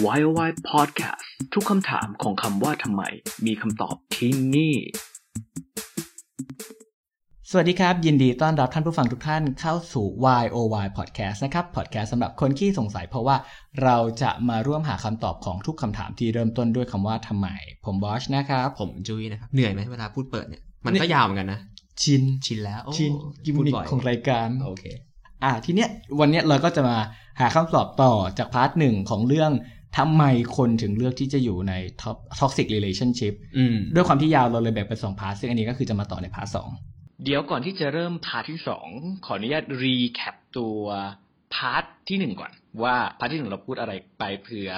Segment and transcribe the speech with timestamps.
[0.00, 3.02] Why oh Why Podcast ทุกคำถามของคำว่าทำไม
[3.46, 4.74] มีคำตอบที่นี่
[7.50, 13.36] สวัสดีครับ ยินดีต้อนรับท่านผู้ฟังทุกท่านเข้าสู่ Why oh Why Podcast นะครับ Podcast สำหรับคนที่สงสัยเพราะว่า
[13.82, 17.48] เราจะมาร่วมหาคำตอบของทุกคำถามที่เริ่มต้นด้วยคำว่าทำไม
[17.84, 21.60] ผมบอชนะครับ ผมจุ้ยนะครับ เหนื่อยไหมเวลาพูดเปิดเนี่ย มันก็ยาวเหมือนกันนะ
[22.02, 23.12] ชิน ชินแล้วโอ้ชิน
[23.44, 24.84] กิมพูดมิคบ่อยของรายการ โอเค
[25.44, 25.88] อ่าทีเนี้ย
[26.20, 26.96] วันเนี้ยเราก็จะมา
[27.40, 29.52] หาคำตอบต่อจาก part หนึ่งของเรื่อง
[29.98, 30.24] ทำไม
[30.56, 31.74] คนถึงเลือกที่จะอยู่ใน
[32.38, 36.68] toxic relationship อืมด้วยความที่ยาวเราเลยแบ่งเป็นสอง part ซึ่งอันนี้ก็คือจะมาต่อใน part สอง
[37.24, 38.88] เดี๋ยวก่อนที่จะเริ่ม part ที่สอง
[39.24, 40.82] ขออนุญาต recap ตัว
[41.54, 42.52] part ที่หนึ่งก่อน
[42.82, 44.70] ว่า part ที่หนึ่งเราพูดอะไรไปเผื่อ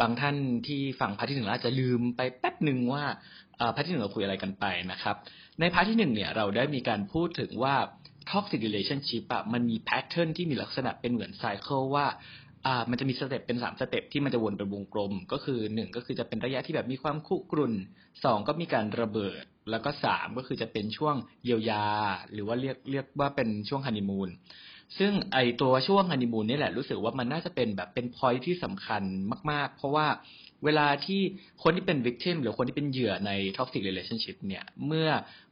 [0.00, 0.36] บางท่าน
[0.66, 3.04] ที่ฟัง part ที่หนึ่งแล้วอาจจะลืมไปแป๊บหนึ่งว่า
[3.56, 5.16] เอ่อ part ที่หนึ่งเราคุยอะไรกันไปนะครับ
[5.60, 7.74] ใน part ที่หนึ่งเนี่ยเราได้มีการพูดถึงว่า
[8.30, 12.06] toxic relationship อะมันมี pattern ที่มีลักษณะเป็นเหมือน cycle ว่า
[12.66, 17.72] อ่ามันจะมี step เป็นสาม step ที่มันจะวนเป็นวงกลม ก็คือหนึ่งก็คือจะเป็นระยะที่แบบมีความคุกรุ่น
[18.24, 21.86] สองก็มีการระเบิด แล้วก็สามก็คือจะเป็นช่วงเยียวยา
[22.32, 24.28] หรือว่าเรียกเรียกว่าเป็นช่วงฮันนีมูน
[24.98, 29.02] ซึ่งไอ้ตัวช่วงฮันนีมูนนี่แหละรู้สึกว่ามันน่าจะเป็นแบบเป็นพอยที่สำคัญ
[29.50, 30.06] มาก ๆ เพราะว่า
[30.64, 31.20] เวลาที่
[31.62, 35.08] คนที่เป็น victim หรือคนที่เป็นเหยื่อใน toxic relationship เนี่ยเมื่อ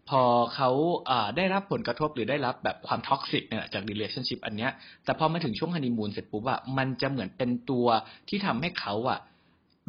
[0.08, 0.22] พอ
[0.54, 0.70] เขา
[1.10, 4.70] อ่าได้รับผลกระทบหรือได้รับแบบความ toxic เนี่ยจาก relationship อันเนี้ย
[5.04, 7.86] แต่พอมาถึงช่วงฮันนีมูนเสร็จปุ๊บอะมันจะเหมือนเป็นตัว
[8.28, 9.20] ที่ทำให้เขาอะ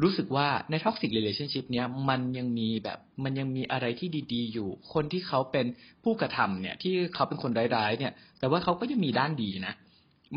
[0.02, 5.66] รู้สึกว่าใน toxic relationship เนี้ยมันยังมีแบบมันยังมีอะไรที่ดี ๆ อยู่ คนที่เขาเป็น
[6.04, 9.74] ผู้กระทำเนี่ยที่เขาเป็นคนร้ายๆเนี่ย แต่ว่าเขาก็ยังมีด้านดีนะ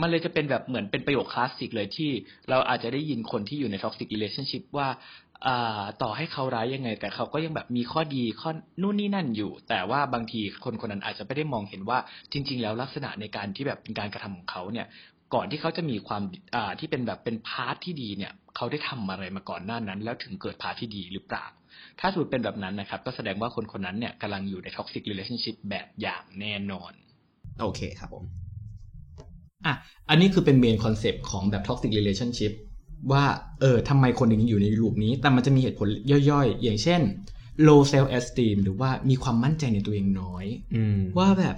[0.02, 2.10] มันเลยจะเป็นแบบเหมือนเป็นประโยคคลาสสิกเลยที่
[2.50, 4.88] เราอาจจะได้ยินคนที่อยู่ใน toxic relationship ว่า
[6.02, 8.52] ต่อให้เขาร้ายยังไง แต่เขาก็ยังแบบมีข้อดีข้อ
[8.82, 11.98] นู่นนี่นั่นอยู่ แต่ว่าบางทีคนคนนั้นอาจจะไม่ได้มองเห็นว่า
[12.32, 14.88] จริง ๆ แล้วลักษณะในการที่แบบเป็นการกระทำของเขาเนี่ย
[15.34, 16.22] ก่อนที่เขาจะมีความ
[16.80, 21.46] ที่เป็นแบบเป็น part ที่ดีเนี่ย เขาได้ทำอะไรมาก่อนหน้านั้น แล้วถึงเกิด part ที่ดีหรือเปล่า
[22.00, 26.94] ถ้าสมมติเป็นแบบนั้นนะครับ ก็แสดงว่าคนคนนั้นเนี่ยกำลังอยู่ใน toxic relationship แบบอย่างแน่นอน
[27.61, 28.26] โอเคครับผม
[29.65, 29.73] อะ
[30.09, 32.53] อันนี้คือเป็น main concept ของแบบ toxic relationship
[33.11, 33.26] ว่า
[33.61, 35.87] เออทำไมคนถึงอยู่ใน loop นี้ แต่มันจะมีเหตุผล
[36.31, 37.02] ย่อยๆ อย่างเช่น
[37.67, 41.55] low self esteem หรือว่ามีความมั่นใจในตัวเองน้อยอืมว่าแบบ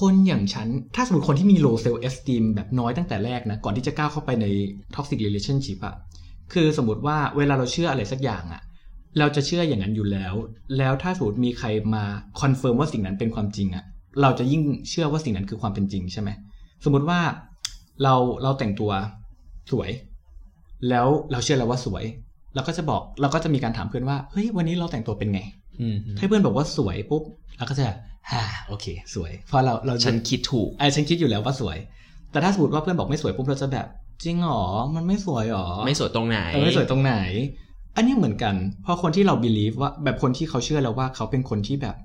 [0.00, 4.46] คนอย่างฉัน ถ้าสมมติคนที่มี low self esteem แบบน้อยตั้งแต่แรกนะ ก่อนที่จะก้าวเข้าไปใน
[4.94, 5.94] toxic relationship อะ
[6.52, 8.62] คือสมมติว่าเวลาเราเชื่ออะไรสักอย่างอะ
[9.18, 10.34] เราจะเชื่ออย่างนั้นอยู่แล้ว
[10.78, 12.04] แล้วถ้าสมมติมีใครมา
[12.40, 13.84] confirm ว่าสิ่งนั้นเป็นความจริงอะ
[14.22, 16.30] เราจะยิ่งเชื่อว่าสิ่งนั้นคือความเป็นจริงใช่ไหม
[16.84, 17.20] สมมติว่า
[18.02, 18.90] เราเราแต่งตัว
[19.70, 19.90] สวย
[20.88, 22.04] แล้วเราเชื่อแล้วว่าสวย
[22.54, 25.40] เราก็จะบอกเราก็จะมีการถามเพื่อนว่าเฮ้ยวันนี้เราแต่งตัวเป็นไง
[25.80, 27.22] อืมถ้าเพื่อนบอกว่าสวยปุ๊บ
[27.58, 27.84] เราก็จะ
[28.30, 31.78] ฮ่าโอเค สวยเพราะเราเราฉันคิดถูกไอ้ฉันคิดอยู่แล้วว่าสวย
[32.30, 33.86] แต่ถ้าสมมติว่าเพื่อนบอกไม่สวยปุ๊บเราจะแบบ
[34.24, 34.64] จริงหรอ
[34.96, 37.14] มันไม่สวยหรอไม่สวยตรงไหนเออไม่สวยตรงไหน
[37.96, 41.96] อันนี้เหมือนกัน เพราะคนที่เรา believe ว่าแบบคนที่เขาเชื่อแล้วว่าเขาเป็นคนที่แบบ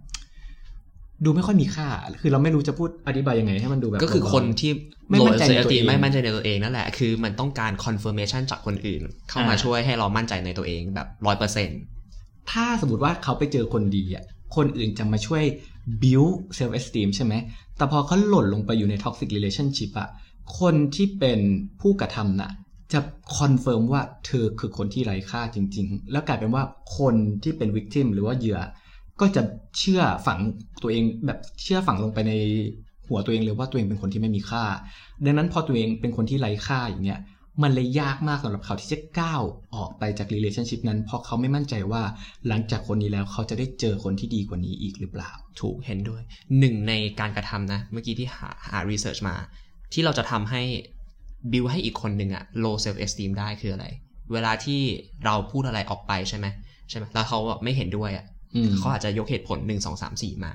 [1.26, 1.88] ดูไม่ค่อยมีค่า
[2.22, 4.72] คือเราไม่รู้จะพูดอธิบายยังไงให้มันดูแบบก็คือคนที่
[5.10, 11.80] ไม่โลมั่นใจเซในลตัวตีเองไม่มั่นใจในตัวเองนั่นแหละ คือมันต้องการ confirmation จากคนอื่น เข้ามาอ่าช่วยให้เรามั่นใจในตัวเองแบบร้อยเปอร์เซ็นต์
[12.52, 14.24] ถ้าสมมติว่าเขาไปเจอคนดีอะ
[14.56, 15.44] คนอื่นจะมาช่วย
[16.02, 17.34] build self esteem ใช่ไหม
[17.78, 20.10] แต่พอเขาหล่นลงไปอยู่ใน toxic relationship อะ
[20.60, 21.40] คนที่เป็น
[21.82, 22.52] ผู้กระทำน่ะ
[22.94, 23.00] จะ
[23.38, 26.64] confirm ว่าเธอคือคนที่ไร้ค่าจริง ๆ แล้วกลายเป็นว่า
[26.98, 28.60] คนที่เป็น victim หรือว่าเหยื่อ
[29.22, 29.42] ก็จะ
[29.80, 30.40] เชื่อฝัง
[30.82, 32.34] ตัวเองแบบเชื่อฝังลงไปใน
[33.08, 34.64] หัวตัวเองเลยว่าตัวเองเป็นคนที่ไม่มีค่า
[35.26, 37.22] ดังนั้นพอตัวเองเป็นคนที่ไร้ค่าอย่างเงี้ย
[37.64, 39.42] มันเลยยากมากสำหรับเขาที่จะก้าว
[39.76, 42.04] ออกไปจาก relationship นั้น เพราะเขาไม่มั่นใจว่า
[42.48, 46.22] หลังจากคนนี้แล้วเขาจะได้เจอคนที่ดีกว่านี้อีกหรือเปล่า ถูกเห็นด้วย
[46.60, 49.36] หนึ่งในการกระทำนะ เมื่อกี้ที่หาหา research มา
[49.94, 50.62] ที่เราจะทำให้
[51.52, 53.86] build ให้อีกคนหนึ่งอะ low self esteem ได้คืออะไร
[54.34, 54.82] เวลาที่
[55.26, 56.46] เราพูดอะไรออกไปใช่ไหม
[56.90, 58.26] ใช่ไหมแล้วเขาไม่เห็นด้วยอะ
[58.78, 60.54] เขาอาจจะยกเหตุผลหนึ่งสองสามสี่มา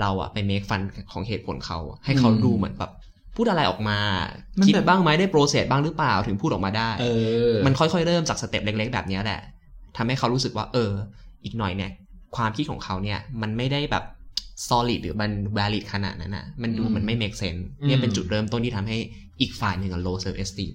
[0.00, 0.82] เราอะไป make fun
[1.12, 2.92] ของเหตุผลเขา ให้เขาอืมดูเหมือนแบบ
[3.36, 3.98] พูดอะไรออกมา
[4.58, 7.06] มันคิดแบบบ้างไหมได้โปรเซสบ้างหรือเปล่าถึงพูดออกมาได้เอ
[7.50, 9.40] อมันค่อยๆเริ่มจากสเต็ปเล็ก ๆ แบบเนี้ยแหละ
[9.96, 10.90] ทำให้เขารู้สึกว่า เออ
[11.44, 11.90] อีกหน่อยเนี่ย
[12.36, 14.04] ความคิดของเขาเนี่ยมันไม่ได้แบบ
[14.68, 18.98] solid หรือมัน valid ขนาดนั้นนะมันดูอืมมันไม่ make sense อืมเนี่ยเป็นจุดเริ่มต้นที่ทำให้
[19.40, 20.74] อีกฝ่ายหนึ่งอะ low self esteem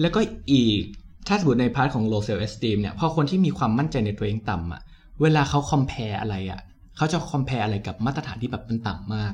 [0.00, 0.20] แล้วก็
[0.50, 0.82] อีก
[1.28, 4.82] ถ้าสมมติใน part ของ low self esteem เนี่ยพอคนที่มีความมั่นใจในตัวเองต่ำอะ
[5.22, 6.60] เวลาเขา compare อะไรอะ
[6.96, 9.32] เขาจะ compare อะไรกับมาตรฐานที่แบบมันต่ำมาก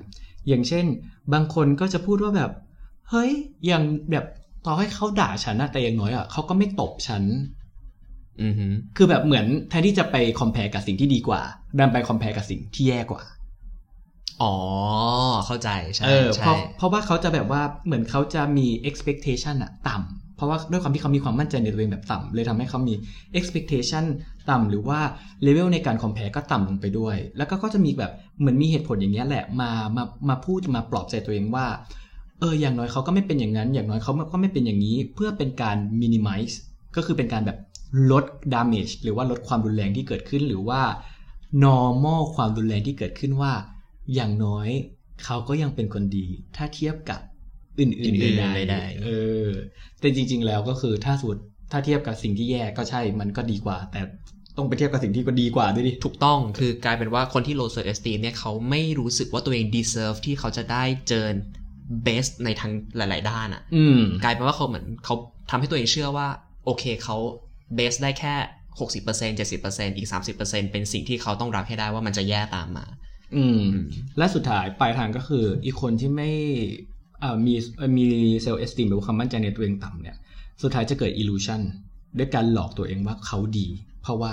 [0.48, 0.84] อย่างเช่น
[1.32, 2.50] บางคนก็จะพูดว่าแบบ
[3.10, 3.30] เฮ้ย
[3.66, 4.26] อย่างแบบ
[4.66, 7.22] ต่อให้เขาด่าฉันนะแต่อย่างน้อยอะเขาก็ไม่ตบฉัน
[8.42, 8.66] อือฮึ
[8.96, 11.40] คือแบบเหมือนแทนที่จะไป compare กับสิ่งที่ดีกว่า
[11.78, 13.22] ดันไป compare กับสิ่งที่แย่กว่า
[14.42, 14.54] อ๋อ
[15.46, 22.94] เข้าใจใช่เออเพใช่ราะเพราะว่าเขาจะแบบว่าเหมือนเขาจะมี expectation อะต่ำเพราะว่าด้วยความที่เขามีความมั่นใจในตัวเองแบบต่ำเลยทำให้เขามี
[23.38, 24.04] expectation
[24.50, 25.00] ต่ำหรือว่า
[25.46, 31.66] level ในการ compare ก็ต่ำลงไปด้วย แล้วก็ก็จะมีแบบเหมือนมีเหตุผลอย่างเงี้ยแหละมามามาพูดมาปลอบใจตัวเองว่า
[32.40, 36.54] เอออย่างน้อยเขาก็ไม่เป็นอย่างนั้น อย่างน้อยเขาก็ไม่เป็นอย่างนี้ เพื่อเป็นการ minimize
[36.96, 37.58] ก็คือเป็นการแบบ
[38.10, 38.24] ลด
[38.54, 40.80] damage หรือว่าลดความรุนแรงที่เกิดขึ้นหรือว่า
[41.64, 43.52] normal ความรุนแรงที่เกิดขึ้นว่า
[44.14, 44.68] อย่างน้อย
[45.24, 46.26] เขาก็ยังเป็นคนดี
[46.56, 47.20] ถ้าเทียบกับ
[47.78, 49.10] อื่นๆอื่นๆใดใดๆๆเอ
[49.46, 49.50] อ
[50.00, 51.36] แต่จริง ๆ แล้วก็คือถ้าสุด
[51.70, 54.00] ถ้าเทียบกับสิ่งที่แย่ก็ใช่มันก็ดีกว่า แต่
[54.60, 61.26] ต้องไปเทียบกับสิ่งที่ก็ดีกว่าด้วยดิ ถูกต้องคือกลายเป็นว่าคนที่ low self esteem เนี่ยเขาไม่รู้สึกว่าตัวเอง deserve ที่เขาจะได้เจอ
[62.06, 65.14] best ในทั้งหลาย ๆ ด้านอะอืมกลายเป็นว่าเขาเหมือนเขา
[65.50, 66.28] ทำให้ตัวเองเชื่อว่า
[66.64, 67.16] โอเคเขา
[67.78, 68.34] best ได้แค่
[68.80, 70.08] 60% 70%อีก
[70.40, 72.86] 30%เป็นสิ่งที่เขาต้องรับให้ได้ว่ามันจะแย่ตามมา
[73.36, 73.62] อืม
[74.18, 76.30] และสุดท้ายปลายทางก็คือ อีกคนที่ไม่
[77.22, 78.06] อ่ามีเอ่อมี
[78.42, 80.16] self esteem หรือความมั่นใจในตัวเองต่ำเนี่ย
[80.62, 81.60] สุดท้ายจะเกิด illusion
[82.18, 83.68] ด้วยการหลอกตัวเองว่าเขาดี
[84.02, 84.32] เพราะว่า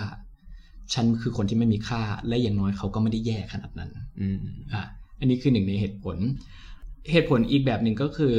[0.93, 4.39] ฉันคือคนที่ไม่มีค่า และอย่างน้อยเขาก็ไม่ได้แย่ขนาดนั้น อืม
[4.73, 4.83] อะ
[5.19, 6.17] อันนี้คือหนึ่งในเหตุผล
[7.11, 8.35] เหตุผลอีกแบบหนึ่งก็คือ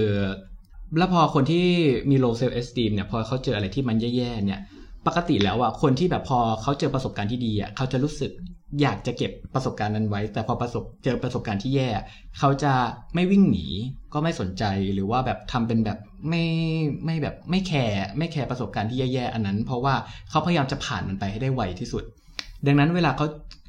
[0.98, 1.66] แล้วพอคนที่
[2.10, 4.60] มี low self esteem เนี่ย พอเขาเจออะไรที่มันแย่ๆเนี่ย
[5.06, 8.30] ปกติแล้วอะคนที่แบบพอเขาเจอประสบการณ์ที่ดีอะเขาจะรู้สึก
[8.82, 11.88] อยากจะเก็บประสบการณ์นั้นไว้ แต่พอประสบเจอประสบการณ์ที่แย่
[12.38, 12.72] เขาจะ
[13.14, 13.66] ไม่วิ่งหนี
[14.12, 15.98] ก็ไม่สนใจหรือว่าแบบทำเป็นแบบ
[16.28, 16.44] ไม่
[17.04, 19.94] ไม่แบบไม่แคร์ไม่แคร์ประสบการณ์ที่แย่ๆอันนั้น เพราะว่า
[20.30, 22.02] เขาพยายามจะผ่านมันไปให้ได้ไวที่สุด
[22.66, 23.26] ดังนั้นเวลาเขา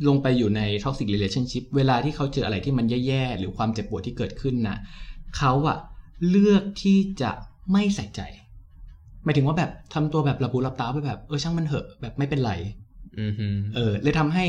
[0.08, 4.78] ลงไปอยู่ใน toxic relationship เวลาที่เขาเจออะไรที่มันแย่ๆหรือความเจ็บปวดที่เกิดขึ้นนะ
[5.38, 5.78] เขาอะ
[6.30, 7.32] เลือกที่จะ
[7.72, 8.22] ไม่ใส่ใจ
[9.24, 12.52] หมายถึงว่าแบบทำตัวแบบระบุรับตาไปแบบเออช่างมันเหอะแบบไม่เป็นไร
[13.76, 14.46] เออ เลยทำให้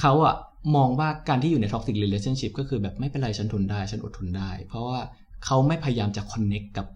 [0.00, 0.34] เขาอะ
[0.76, 5.00] มองว่าการที่อยู่ใน toxic relationship ก็คือแบบไม่เป็นไรฉันทนได้ ฉันอดทนได้ เพราะว่า
[5.44, 6.86] เขาไม่พยายามจะ connect กับ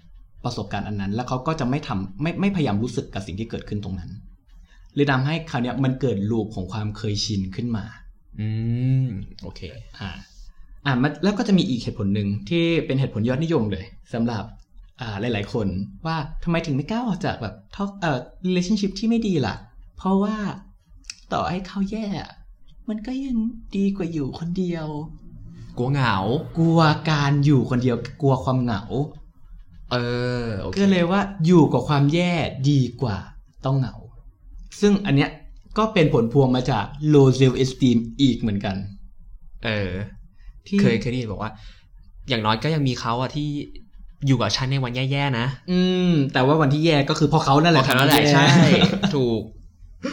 [0.44, 4.10] ประสบการณ์อันนั้น แล้วเขาก็จะไม่ทำไม่ไม่พยายามรู้สึกกับสิ่งที่เกิดขึ้นตรงนั้น
[4.94, 7.84] เลยทำให้คราวเนี้ยมันเกิดลูปของความเคยชินขึ้นมา
[8.40, 8.48] อื
[9.06, 9.08] ม
[9.42, 9.60] โอเค
[9.98, 10.10] อ่า
[10.86, 13.84] อ่ามันแล้วก็จะมีอีกเหตุผลหนึ่งที่เป็นเหตุผลยอดนิยมเลย
[14.14, 14.44] สำหรับ
[15.00, 15.66] อ่า หลาย ๆ คน
[16.06, 19.54] ว่าทำไมถึงไม่กล้าออกจากแบบท็อกเอ่อ relationship ที่ไม่ดีล่ะ
[19.98, 20.36] เพราะว่า
[21.32, 22.06] ต่อให้เขาแย่
[22.88, 23.36] มันก็ยัง
[23.76, 24.86] ดีกว่าอยู่คนเดียว
[25.78, 26.16] กลัวเหงา
[26.58, 26.80] กลัว
[27.10, 28.82] การอยู่คนเดียว กลัวความเหงา
[29.92, 29.96] เอ
[30.42, 32.32] อโอเคก็เลยว่าอยู่กับความแย่
[32.70, 33.16] ดีกว่า
[33.64, 33.94] ต้องเหงา
[34.80, 35.30] ซึ่งอันเนี้ย
[35.78, 38.76] ก็เป็นผลพวงมาจาก low self esteem อีกเหมือนกัน
[39.64, 39.90] เออ
[40.66, 41.52] ที่เคยเคยได้ยินบอกว่า
[42.28, 43.46] อย่างน้อยก็ยังมีเขาอะที่
[44.26, 45.80] อยู่กับฉันในวันแย่ๆนะ อื
[46.10, 48.46] ม แต่ว่าวันที่แย่ก็คือเพราะเขานั่นแหละเพราะเขานั่นแหละที่ย่ใช่
[49.14, 49.40] ถูก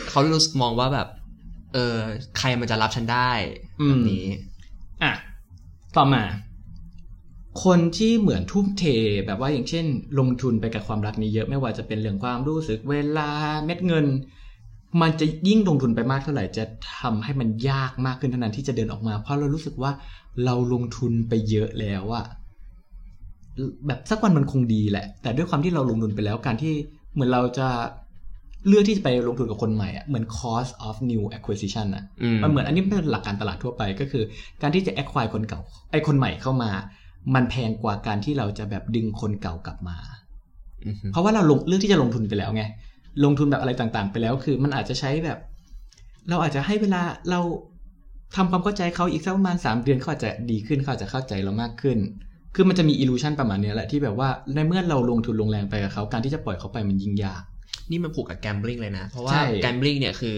[0.09, 1.07] เขารู้สึกมองว่าแบบ
[1.73, 1.97] เออ
[2.37, 3.31] ใครมันจะรับฉันได้
[3.81, 4.25] อืแบมบนี้
[5.03, 5.13] อะ
[5.97, 6.23] ต่อมา
[7.63, 8.83] คนที่เหมือนทุ่มเท
[9.25, 9.85] แบบว่าอย่างเช่น
[10.19, 13.29] ลงทุนไปกับความรักนี้เยอะไม่ว่าจะเป็นเรื่องความรู้สึกเวลา
[13.65, 14.05] เม็ดเงิน
[15.01, 16.63] มันจะยิ่งลงทุนไปมากเท่าไหร่ จะ
[16.97, 19.91] ทำให้มันยากมากขึ้นเท่านั้นที่จะเดินออกมา เพราะเรารู้สึกว่า
[20.45, 22.25] เราลงทุนไปเยอะแล้วอะ
[23.87, 26.73] แบบสักวันมันคงดีแหละ แต่ด้วยความที่เราลงทุนไปแล้วการที่
[27.13, 27.67] เหมือนเราจะ
[28.67, 34.23] เลือกที่จะไปลงทุนกับคนใหม่อะเหมือน cost of new acquisition อะอืมมันเหมือนอันนี้เป็นหลักการตลาดทั่วไปก็คือ
[34.61, 35.61] การที่จะ acquire คนเก่า
[35.91, 36.71] ไอ้คนใหม่เข้ามา
[37.35, 39.97] มันแพงกว่าการที่เราจะแบบดึงคนเก่ากลับมา
[40.85, 42.63] อืมฮึเพราะว่าเราลงเลือกที่จะลงทุนไปแล้วไง
[43.25, 45.37] ลงทุนแบบอะไรต่างๆ ไปแล้วคือ มันอาจจะใช้แบบ
[46.29, 47.39] เราอาจจะให้เวลาเรา
[48.35, 51.97] ทำความเข้าใจเขาอีกสักประมาณสามเดือนเขาอาจจะดีขึ้นเขาอาจจะเข้าใจเรามากขึ้น
[52.55, 57.43] คือมันจะมีอิลูชันประมาณเนี้ยแหละที่แบบว่าในเมื่อเราลงทุนลงแรงไปกับเขาการที่จะปล่อยเขาไปมันยิ่งยาก
[57.91, 60.35] นี่มันผูกกับแกมบลิงเลยนะ เพราะว่าใช่แกมบลิงเนี่ยคือ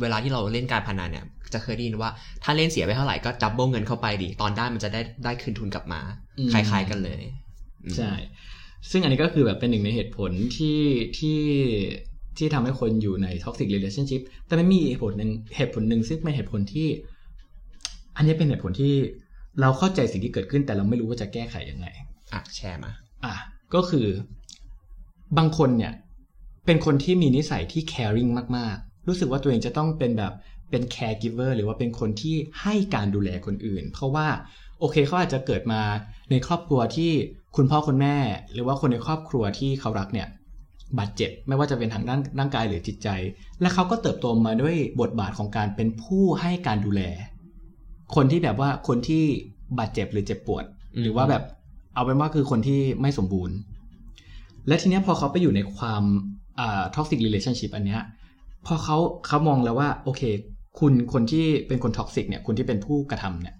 [0.00, 2.10] เวลาที่เราเล่นการพนันเนี่ย จะเคยได้ยินว่า
[2.44, 6.00] ถ้าเล่นเสียไปเท่าไหร่ก็จับเบิลเงินเข้าไปดิตอนได้มันจะได้ได้คืนทุนกลับมา
[6.38, 7.22] อืมคล้ายๆกันเลย
[7.84, 8.12] อืมใช่
[8.90, 10.80] ซึ่งอันนี้ก็คือแบบเป็นหนึ่งในเหตุผลที่
[11.18, 11.40] ที่
[12.36, 16.88] ที่ทำให้คนอยู่ใน toxic relationship แต่ไม่มีเหตุผลหนึ่งเหตุผลหนึ่งซึ่งเป็นเหตุผลที่
[18.16, 18.92] อันนี้เป็นเหตุผลที่
[19.60, 21.86] เราเข้าใจสิ่งที่เกิดขึ้นแต่เราไม่รู้ว่าจะแก้ไขยังไง
[22.32, 22.92] อะแชร์มา
[23.24, 23.34] อะ
[23.74, 24.06] ก็คือ
[25.38, 25.92] บางคนเนี่ย
[26.66, 30.32] เป็นคนที่มีนิสัยที่ caring มากๆ รู้สึกว่าตัวเองจะต้องเป็นแบบ
[30.70, 34.26] เป็น caregiver หรือว่าเป็นคนที่ให้การดูแลคนอื่น เพราะว่า
[34.80, 35.82] โอเคเขาอาจจะเกิดมา
[36.30, 37.10] ในครอบครัวที่
[37.56, 38.16] คุณพ่อคุณแม่
[38.52, 40.28] หรือว่าคนในครอบครัวที่เขารักเนี่ย
[40.98, 43.08] บาดเจ็บไม่ว่าจะเป็นทางด้านร่างกายหรือจิตใจ
[43.60, 47.02] และเขาก็เติบโตมาด้วยบทบาทของการเป็นผู้ให้การดูแล
[48.14, 49.24] คนที่แบบว่าคนที่
[49.78, 50.64] บาดเจ็บหรือเจ็บปวด
[51.02, 51.42] หรือว่าแบบ
[51.94, 53.56] เอาเป็นว่าคือคนที่ไม่สมบูรณ์
[54.68, 56.02] และทีนี้พอเขาไปอยู่ในความ
[56.60, 58.02] อ่า toxic relationship อันเนี้ย
[58.66, 58.96] พอเขา
[59.26, 60.22] เขามองแล้วว่า โอเค
[60.78, 63.54] คุณคนที่เป็นคน toxic เนี่ยคุณที่เป็นผู้กระทำเนี่ย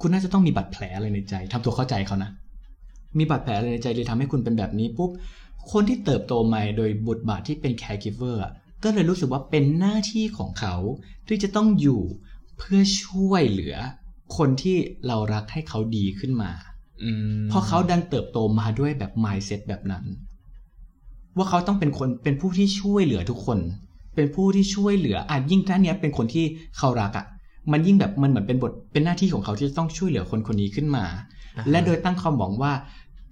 [0.00, 2.30] คุณน่าจะต้องมีบาดแผลอะไรในใจทำตัวเข้าใจเขานะ
[3.18, 5.10] มีบาดแผลอะไรในใจเลยทำให้คุณเป็นแบบนี้ปุ๊บ
[5.72, 8.52] คนที่เติบโตมาโดยบทบาทที่เป็น caregiver อะ
[8.84, 10.74] ก็เลยรู้สึกว่าเป็นหน้าที่ของเขา
[11.28, 12.00] ที่จะต้องอยู่
[12.58, 13.76] เพื่อช่วยเหลือ
[14.36, 16.50] คนที่เรารักให้เขาดีขึ้นมา
[17.02, 20.04] อืมเพราะเขาดันเติบโตมาด้วยแบบ mindset แบบนั้น
[21.36, 23.58] ว่าเขาต้องเป็นคนเป็นผู้ที่ช่วยเหลือทุกคน
[24.14, 26.44] เป็นผู้ที่ช่วยเหลืออะยิ่งท่านเนี้ยเป็นคนที่
[26.78, 27.26] เขารักอะ
[27.72, 31.04] มันยิ่งแบบมันเหมือนเป็นบทเป็นหน้าที่ของเขาที่จะต้องช่วยเหลือคนคนนี้ขึ้นมา
[31.56, 32.72] อ่าฮและโดยตั้งความหวังว่า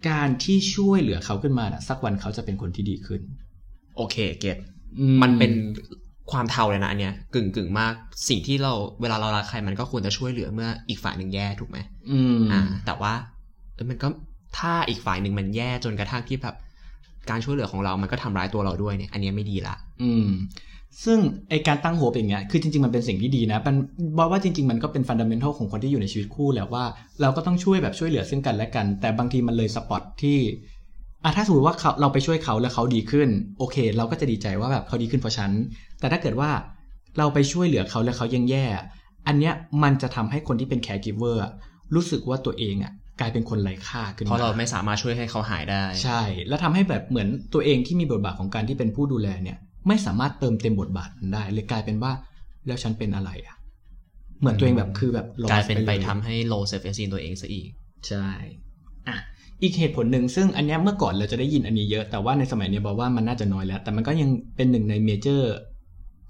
[0.09, 3.21] การที่ช่วยเหลือเขาขึ้นมาน่ะสักวันเขาจะเป็นคนที่ดีขึ้น
[3.97, 4.57] โอเคเก็ต
[5.23, 5.53] มันเป็น
[6.33, 7.93] ความเทาเลยนะอันเนี้ยกึ่งกึ่งมาก
[8.29, 11.79] สิ่งที่เราเวลาเรารักใครมันก็ควรจะช่วยเหลือเมื่ออีกฝ่ายหนึ่งแย่ถูกไหม
[12.11, 13.13] อืมอ่า แต่ว่า
[13.75, 14.09] เออมันก็
[14.59, 16.55] ถ้าอีกฝ่ายหนึ่งมันแย่จนกระทั่งที่แบบ
[17.31, 20.27] การช่วยเหลือของเรามันก็ทำร้ายตัวเราด้วยเนี่ยอันนี้ไม่ดีละ อืม
[21.05, 21.19] ซึ่ง
[21.49, 23.77] ไอการตั้งโฮปอย่างเงี้ยคือจริง ๆ มันเป็นสิ่งที่ดีนะมัน
[24.19, 26.85] บอกว่าจริง ๆ มันก็เป็นฟันดัมเบลของคนที่อยู่ในชีวิตคู่แหละว่า
[27.21, 30.39] เราก็ต้องช่วยแบบช่วยเหลือซึ่งกันและกัน แต่บางทีมันเลยสปอตที่
[31.25, 35.51] อะถ้าสมมติว่าเขาเราไปช่วยเขาแล้วเขาดีขึ้น โอเค เราก็จะดีใจว่าแบบเขาดีขึ้นเพราะฉัน
[36.01, 36.51] แต่ถ้าเกิดว่า
[37.19, 38.67] เราไปช่วยเหลือเขาแล้วเขายังแย่
[39.27, 41.43] อันเนี้ยมันจะทำให้คนที่เป็น caregiver
[41.95, 49.59] รู้สึกว่าตัวเองอะ กลายเป็นคนไร้ค่าขึ้นมาเพราะเราไม่สามารถช่วยให้เขาหายได้ ใช่ แล้วทำให้แบบเหมือนตัวเองที่มีบทบาทของการที่เป็นผู้ดูแลเนี่ย
[49.89, 52.13] ไม่สามารถเติมเต็มบทบาทนั้นได้เลยกลายเป็นว่า
[52.67, 53.57] แล้วฉันเป็นอะไรอะ
[54.41, 57.69] เหมือนตัวเองแบบคือแบบ lost กลายเป็นไปเลยทำให้ low self esteem ตัวเองซะอีก
[58.09, 58.27] ใช่
[59.09, 59.17] อะ
[59.63, 65.53] อีกเหตุผลหนึ่งซึ่งอันเนี้ยเมื่อก่อนเราจะได้ยินอันนี้เยอะแต่ว่าในสมัยเนี้ยบอกว่ามันน่าจะน้อยแล้ว แต่มันก็ยังเป็นหนึ่งในเมเจอร์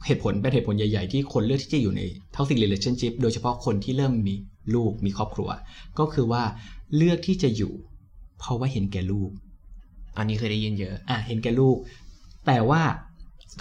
[0.06, 2.02] เหตุผลเป็นเหตุผลใหญ่ ๆ ที่คนเลือกที่จะอยู่ใน
[2.34, 4.34] toxic relationship โดยเฉพาะคนที่เริ่มมี
[4.74, 5.48] ลูกมีครอบครัว
[5.98, 6.42] ก็คือว่า
[6.96, 7.72] เลือกที่จะอยู่
[8.38, 9.30] เพราะว่าเห็นแก่ลูก
[10.16, 11.76] อันนี้เคยได้ยินเยอะอะเห็นแก่ลูก
[12.46, 12.82] แต่ว่า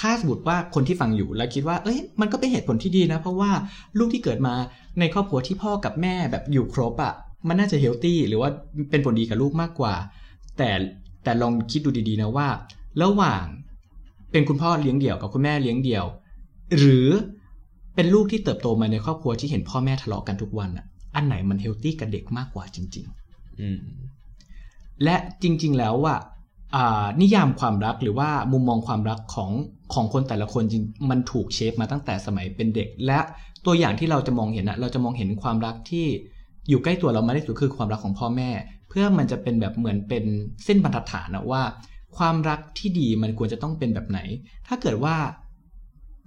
[0.01, 3.51] ถ้าสมมติว่าคนที่ฟังอยู่แล้วคิดว่า เอ้ย มันก็เป็นเหตุผลที่ดีนะ เพราะว่า
[3.97, 4.53] ลูกที่เกิดมา
[4.99, 7.13] ในครอบครัวที่พ่อกับแม่แบบอยู่ครบอะ่ะ
[7.47, 8.49] มันน่าจะเฮลตี้หรือว่า
[8.89, 9.93] เป็นผลดีกับลูกมากกว่า
[10.57, 10.69] แต่
[11.23, 12.47] แต่ลองคิดดูดีๆนะว่า
[13.03, 13.43] ระหว่าง
[14.31, 16.05] เป็นคุณพ่อเลี้ยงเดี่ยวกับคุณแม่เลี้ยงเดี่ยว
[16.79, 17.07] หรือ
[17.95, 20.85] เป็นลูกที่เติบโตมาในครอบครัวที่เห็นพ่อแม่ทะเลาะกันทุกวันอะ
[21.17, 23.79] อันไหนมันเฮลตี้กับเด็กมากกว่าจริงๆอืม
[25.03, 26.19] และจริง ๆ แล้วอะ
[26.75, 29.51] อ่านิยามความรักหรือว่ามุมมองความรักของ
[29.93, 33.19] ของคนแต่ละคนจริงมันถูก shape มาตั้งแต่สมัยเป็นเด็ก และ
[33.65, 36.05] ตัวอย่างที่เราจะมองเห็นนะเราจะมองเห็นความรักที่
[36.69, 38.49] อยู่ใกล้ตัวเรามากที่สุดคือความรักของพ่อแม่
[38.89, 40.23] เพื่อมันจะเป็นแบบเหมือนเป็น
[40.65, 41.61] เส้นบรรทัดฐานนะว่า
[42.17, 44.19] ความรักที่ดีมันควรจะต้องเป็นแบบไหน
[44.67, 45.15] ถ้าเกิดว่า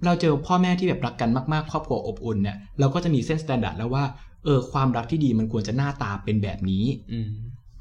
[0.05, 4.03] เราเจอพ่อแม่ที่แบบรักกันมากๆ ครอบครัวอบอุ่นเนี่ยเราก็จะมีเส้น standard แล้วว่า
[4.43, 7.29] เออ ความรักที่ดีมันควรจะหน้าตาเป็นแบบนี้อืม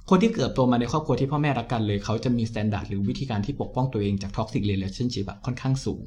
[0.09, 6.05] คนที่เกิดโตมาในครอบครัวที่พ่อแม่รักกันเลย เขาจะมี standard หรือวิธีการที่ปกป้องตัวเองจากท็อกซิกเรล t ชั่นชิพค่อนข้างสูง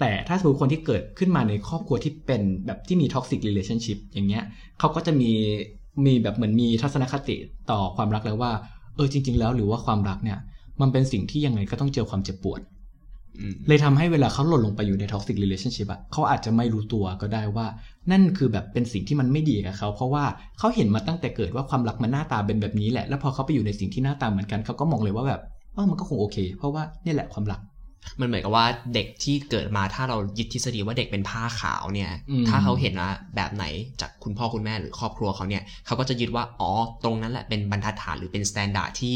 [0.00, 4.44] แต่ถ้าสมมติคนที่เกิดขึ้นมาในครอบครัวที่เป็นแบบที่มีท็อกซิกเรล t ชั่นชิพอย่างเงี้ย
[4.78, 5.30] เขาก็จะมี
[6.06, 7.36] มีแบบเหมือนมีทัศนคติ
[7.70, 8.52] ต่อความรักแล้วว่า
[8.96, 10.38] เออจริง ๆ แล้วหรือว่าความรักเนี่ย
[10.80, 12.79] มันเป็นสิ่งที่ยังไงก็ต้องเจอความเจ็บปวดอืม
[13.68, 17.66] เลยทำให้เวลาเขาหล่นลงไปอยู่ใน toxic relationship อะเขาอาจจะไม่รู้ตัวก็ได้ว่า
[18.10, 20.24] นั่นคือแบบเป็นสิ่งที่มันไม่ดีกับเขา เพราะว่า
[20.58, 25.40] เขาเห็นมาตั้งแต่เกิดว่าความรักมันหน้าตาเป็นแบบนี้แหละ แล้วพอเขาไปอยู่ในสิ่งที่หน้าตาเหมือนกันเขาก็มองเลยว่าแบบ
[25.74, 27.60] เออมันก็คงโอเค เพราะว่านี่แหละความรัก
[28.20, 33.64] มันเหมือนกับว่าเด็กที่เกิดมาถ้าเรายึดทฤษฎีว่าเด็กเป็นผ้าขาวเนี่ยอืมถ้าเขาเห็นว่าแบบไหน
[34.00, 36.70] จากคุณพ่อคุณแม่หรือครอบครัวเขาเนี่ยเขาก็จะยึดว่าอ๋อ
[37.04, 39.14] ตรงนั้นแหละเป็นบรรทัดฐานหรือเป็น standard ที่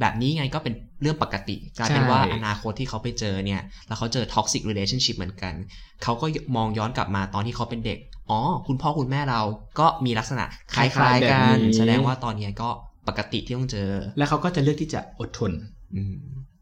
[0.00, 5.54] แบบนี้ไงก็เป็นเรื่องปกติกลายเป็นว่าอนาคตที่เขาไปเจอเนี่ย แล้วเขาเจอ toxic relationship เหมือนกัน
[6.02, 7.98] เขาก็มองย้อนกลับมาตอนที่เขาเป็นเด็ก
[8.30, 9.40] อ๋อ คุณพ่อคุณแม่เรา
[9.80, 10.44] ก็มีลักษณะ
[10.74, 12.70] คล้ายๆกัน แสดงว่าตอนเนี้ยก็
[13.08, 15.52] ปกติที่ต้องเจอ แล้วเขาก็จะเลือกที่จะอดทน
[15.94, 16.14] อืม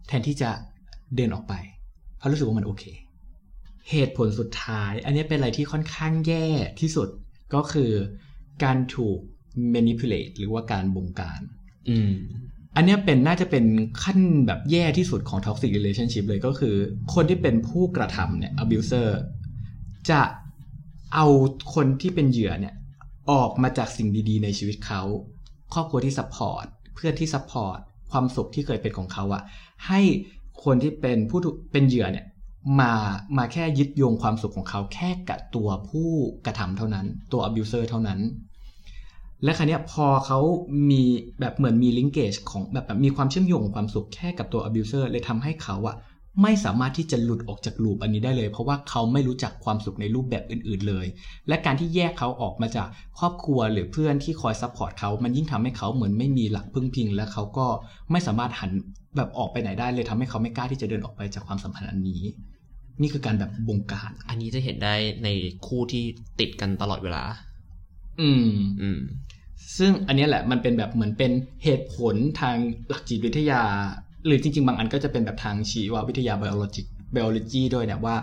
[0.08, 0.50] แทนที่จะ
[1.16, 1.54] เดินออกไป
[2.18, 2.84] เพราะรู้สึกว่ามันโอเค
[3.90, 6.46] เหตุผลสุดท้าย อันนี้เป็นอะไรที่ค่อนข้างแย่
[6.80, 7.08] ที่สุด
[7.54, 7.90] ก็คือ
[8.64, 9.18] การถูก
[9.74, 11.40] manipulate หรือว่าการบงการ
[12.76, 13.64] อันนี้เป็นน่าจะเป็น
[14.02, 16.74] ขั้นแบบแย่ที่สุดของ toxic relationship เลยก็คือ
[17.14, 19.08] คนที่เป็นผู้กระทำเนี่ย abuser
[20.10, 20.22] จะ
[21.14, 21.26] เอา
[21.74, 22.74] คนที่เป็นเหยื่อเนี่ย
[23.30, 25.02] ออกมาจากสิ่งดีๆ ในชีวิตเขา
[25.74, 27.78] ครอบครัวที่ support เพื่อนที่ support
[28.10, 29.42] ความสุขที่เคยเป็นของเขาอะ
[29.88, 30.00] ให้
[30.64, 31.38] คนที่เป็นผู้
[31.72, 32.26] เป็นเหยื่อเนี่ย
[32.80, 32.92] มา
[33.38, 36.10] มาแค่ยึดโยงความสุขของเขาแค่กับตัวผู้
[36.46, 38.20] กระทำเท่านั้น ตัว abuser เท่านั้น
[39.44, 40.38] และคราวนี้พอเขา
[40.90, 41.02] มี
[41.40, 45.96] แบบเหมือนมี linkage ของแบบแบบมีความเชื่อมโยงของความสุขแค่กับตัว abuser เลยทำให้เขาอะ
[46.42, 51.06] ไม่สามารถที่จะหลุดออกจาก loop อันนี้ได้เลย เพราะว่าเขาไม่รู้จักความสุขในรูปแบบอื่น ๆเลย
[51.48, 57.66] และการที่แยกเขาออกมาจากครอบครัวหรือเพื่อนที่คอย support เขามันยิ่งทำให้เขาเหมือนไม่มีหลักพึ่งพิง และเขาก็
[58.10, 58.70] ไม่สามารถหัน
[59.16, 62.22] แบบออกไปไหนได้เลยทำให้เขาไม่กล้าที่จะเดินออกไปจากความสัมพันธ์อันนี้
[63.00, 64.94] นี่คือการแบบบงการ อันนี้จะเห็นได้
[65.24, 65.28] ใน
[65.66, 66.04] คู่ที่
[66.40, 67.22] ติดกันตลอดเวลา
[68.20, 68.50] อืม
[68.80, 69.00] อืม
[69.78, 71.32] ซึ่งอันเนี้ยแหละมันเป็นแบบเหมือนเป็น
[71.64, 72.56] เหตุผลทาง
[72.88, 73.62] หลักจิตวิทยา
[74.26, 76.82] หรือจริง ๆ บางอันก็จะเป็นแบบทางชีววิทยา biology
[77.14, 78.16] biology ด้วยเนี่ยว่า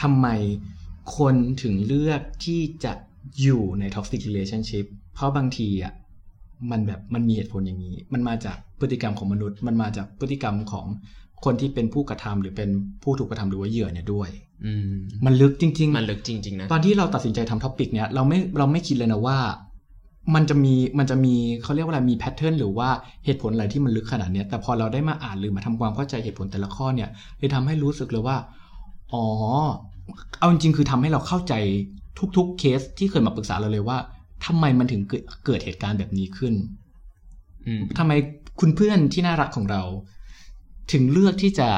[0.00, 0.28] ทำไม
[1.18, 2.92] คนถึงเลือกที่จะ
[3.40, 4.84] อยู่ใน toxic relationship
[5.14, 5.94] เพราะบางทีอะ
[6.70, 10.86] มันแบบมันมีเหตุผลอย่างนี้ มันมาจากพฤติกรรมของมนุษย์ มันมาจากพฤติกรรมของ
[11.44, 12.70] คนที่เป็นผู้กระทำหรือเป็น
[13.02, 14.53] ผู้ถูกกระทำหรือว่าเหยื่อเนี่ยด้วยอื
[14.86, 14.90] ม
[15.26, 19.38] มันลึกจริง ๆ มันลึกจริง ๆ นะ ตอนที่เราตัดสินใจทำ topic เนี้ยเราไม่เราไม่คิดเลยนะว่า
[20.34, 22.88] มันจะมีมันจะมีเขาเรียกว่าอะไรมี pattern หรือว่า
[23.24, 28.36] เหตุผลอะไรที่มันลึกขนาดเนี้ย แต่พอเราได้มาอ่านหรือมาทำความเข้าใจเหตุผลแต่ละข้อเนี่ยเลยทำให้รู้สึกเลยว่า
[29.12, 29.24] อ๋อ
[30.38, 31.54] เอาจริงๆคือทำให้เราเข้าใจ
[32.36, 33.98] ทุกๆเคสที่เคยมาปรึกษาเราเลยว่า
[34.46, 36.54] ทำไมมันถึงเกิดเกิดเหตุการณ์แบบนี้ขึ้น
[37.66, 38.12] อืมทำไม
[38.60, 39.82] คุณเพื่อนที่น่ารักของเรา
[40.92, 41.68] ถึงเลือกที่จะ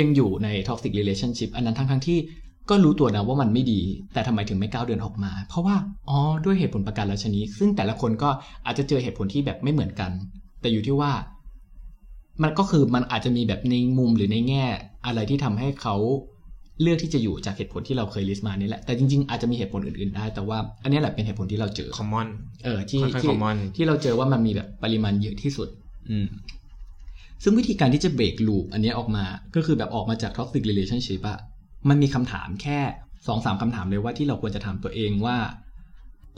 [0.00, 2.18] ยังอยู่ใน toxic relationship อันนั้นทั้งๆที่
[2.70, 3.80] ก็รู้ตัวนะว่ามันไม่ดี
[4.12, 5.76] แต่ทำไมถึงไม่ก้าวเดินออกมา เพราะว่า
[6.08, 8.30] อ๋อด้วยเหตุผลประการราชนี้ซึ่งแต่ละคนก็
[8.66, 10.10] อาจจะเจอเหตุผลที่แบบไม่เหมือนกัน
[10.60, 11.12] แต่อยู่ที่ว่า
[12.42, 14.64] มันก็คือมันอาจจะมีแบบในมุมหรือในแง่
[15.06, 15.96] อะไรที่ทำให้เขา
[16.82, 22.28] เลือกที่จะอยู่จากเหตุผลที่เราเคยลิสต์มานี่แหละ แต่จริงๆ อาจจะมีเหตุผลอื่นๆ ได้ แต่ว่าอันนี้แหละเป็นเหตุผลที่เราเจอ common
[22.64, 25.68] เออที่ค่อนข้างที่ common ที่เราเจอว่ามันมีแบบปริมาณเยอะที่สุด
[26.10, 26.26] อืม
[27.42, 31.38] ซึ่งวิธีการที่จะเบรกลูปอันเนี้ยออกมา ก็คือแบบออกมาจาก toxic relationship อะ
[31.88, 32.80] มันมีคำถามแค่
[33.26, 35.36] สองสามคำถามเลยว่าที่เราควรจะถามตัวเองว่า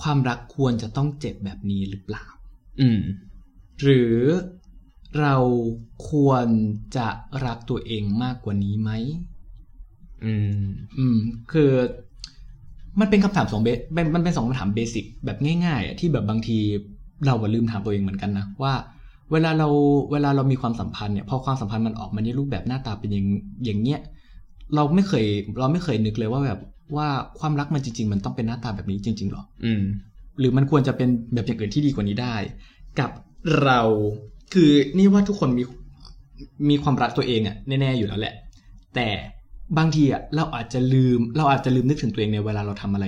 [0.03, 2.25] ความรักควรจะต้องเจ็บแบบนี้หรือเปล่า
[2.81, 3.01] อืม
[3.83, 4.17] หรือ
[5.21, 5.37] เรา
[6.11, 6.47] ควร
[6.97, 7.09] จะ
[7.47, 8.91] รักตัวเองมากกว่านี้ไหม
[10.25, 10.63] อืม
[10.99, 11.19] อืม
[11.53, 11.71] คือ
[13.01, 16.59] มันเป็นคำถามสองเบสเป็นมันเป็นสองคำถามเบสิกแบบง่ายๆอะที่แบบบางที
[17.27, 18.75] เราอะลืมถามตัวเองเหมือนกันนะว่า
[19.33, 19.69] เวลาเรา
[20.13, 23.27] เวลาเรามีความสัมพันธ์เนี่ยพอความสัมพันธ์มันออกมาในรูปแบบหน้าตาเป็นอย่าง
[23.65, 24.01] อย่างเงี้ย
[24.75, 25.25] เราไม่เคย
[25.61, 26.61] เราไม่เคยนึกเลยว่าแบบ
[26.97, 27.09] ว่า
[27.39, 29.83] ความรักมันจริง ๆ มันต้องเป็นหน้าตาแบบนี้จริง ๆหรออืม
[30.39, 32.35] หรือมันควรจะเป็นแบบอย่างอื่นที่ดีกว่านี้ได้
[33.01, 33.11] กับ
[33.63, 33.81] เรา
[34.55, 35.63] คือนี่ว่าทุกคนมี
[36.71, 38.35] มีความรักตัวเองอะแน่ๆอยู่แล้วแหละ
[38.95, 39.09] แต่
[39.79, 43.07] บางทีอะเราอาจจะลืม เราอาจจะลืมนึกถึงตัวเองในเวลาเราทำอะไร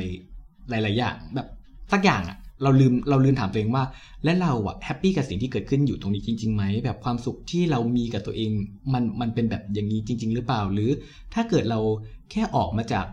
[0.71, 1.49] หลายๆอย่างแบบ
[1.93, 3.85] สักอย่างอะ เราลืมเราลืมถามตัวเองว่า
[4.25, 8.51] และเราอะ happy กับสิ่งที่เกิดขึ้นอยู่ตรงนี้จริงๆไหมแบบความสุขที่เรามีกับตัวเอง
[8.93, 10.91] มันมันเป็นแบบอย่างนี้จริง ๆ หรือเปล่า หรือ
[11.35, 11.81] ถ้าเกิดเรา
[12.31, 13.07] แค่ออกมาจาก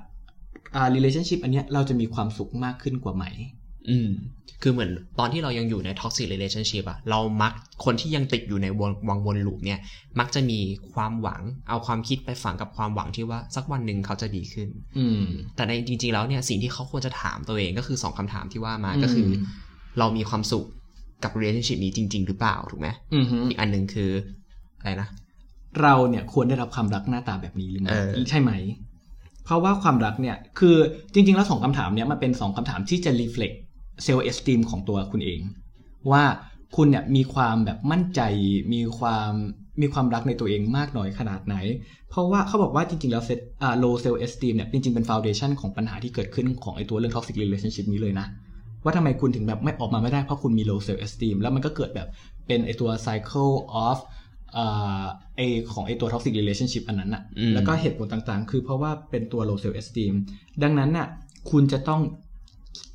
[0.76, 3.26] อ่า relationship อันเนี้ยเราจะมีความสุขมากขึ้นกว่าไหม
[3.90, 4.10] อืม
[4.62, 7.54] คือเหมือนตอนที่เรายังอยู่ใน toxic relationship อะเรามัก
[7.86, 9.80] คนที่ยังติดอยู่ในวงวังวนลูปเนี่ย
[10.20, 10.60] มักจะมี
[10.94, 15.22] ความหวัง เอาความคิดไปฝังกับความหวังที่ว่าสักวันหนึ่งเขาจะดีขึ้น อืม
[15.56, 19.30] แต่ในจริง ๆ แล้วเนี่ยสิ่งที่เขาควรจะถามตัวเองก็คือสองคำถามที่ว่ามาอืมก็คือ
[20.00, 20.66] เรามีความสุข
[21.24, 24.12] กับ relationship นี้จริง ๆ หรือเปล่าถูกไหมอือฮึอีกอันหนึ่งคือ
[24.80, 25.10] อะไรนะ
[25.82, 28.52] เราเนี่ยควรได้รับความรักหน้าตาแบบนี้หรือไม่เออใช่ไหม
[29.46, 30.76] เพราะว่าความรักเนี่ยคือ
[31.14, 33.12] จริง ๆ แล้วสองคำถามเนี่ยมันเป็นสองคำถามที่จะ
[34.00, 35.42] reflect self esteem ของตัวคุณเอง
[36.12, 36.24] ว่า
[36.76, 38.22] คุณเนี่ยมีความแบบมั่นใจ
[38.74, 39.32] มีความ
[39.82, 41.56] มีความรักในตัวเองมากน้อยขนาดไหน
[42.10, 48.28] เพราะว่าเขาบอกว่าจริงๆ แล้ว set อ่า low self esteem เนี่ยจริงๆ เป็น foundation ของปัญหาที่เกิดขึ้นของไอตัวเรื่อง toxic relationship นี้เลยนะ
[48.84, 52.08] ว่าทำไมคุณถึงแบบไม่ออกมาไม่ได้เพราะคุณมี low self esteem แล้วมันก็เกิดแบบ
[52.48, 53.54] เป็นไอตัว cycle
[53.88, 53.98] of
[54.58, 55.04] อ่า
[55.36, 55.42] ไอ
[55.74, 60.14] ของไอตัว toxic relationship อันนั้นอะอืมแล้วก็เหตุผลต่างๆ คือเพราะว่าเป็นตัว low self esteem
[60.64, 61.08] ดังนั้นน่ะ
[61.52, 62.02] คุณจะต้อง